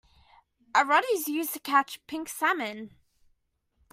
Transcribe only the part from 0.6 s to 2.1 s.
A rod is used to catch